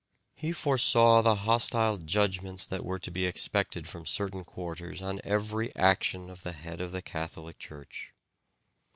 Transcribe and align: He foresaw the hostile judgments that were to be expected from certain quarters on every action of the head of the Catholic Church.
He 0.33 0.51
foresaw 0.51 1.21
the 1.21 1.35
hostile 1.35 1.97
judgments 1.99 2.65
that 2.65 2.83
were 2.83 2.97
to 2.97 3.11
be 3.11 3.27
expected 3.27 3.87
from 3.87 4.07
certain 4.07 4.43
quarters 4.43 4.99
on 4.99 5.21
every 5.23 5.71
action 5.75 6.27
of 6.31 6.41
the 6.41 6.53
head 6.53 6.81
of 6.81 6.91
the 6.91 7.03
Catholic 7.03 7.59
Church. 7.59 8.11